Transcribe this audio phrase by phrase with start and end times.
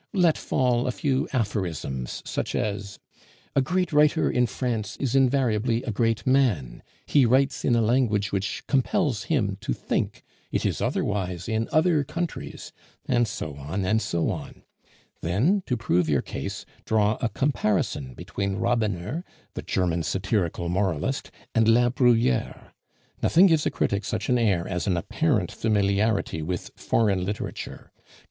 [0.15, 2.97] Let fall a few aphorisms, such as
[3.55, 8.31] 'A great writer in France is invariably a great man; he writes in a language
[8.31, 12.73] which compels him to think; it is otherwise in other countries'
[13.05, 14.63] and so on, and so on.
[15.21, 19.23] Then, to prove your case, draw a comparison between Rabener,
[19.53, 22.73] the German satirical moralist, and La Bruyere.
[23.21, 27.91] Nothing gives a critic such an air as an apparent familiarity with foreign literature.